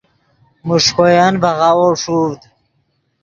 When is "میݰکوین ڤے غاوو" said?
0.67-1.89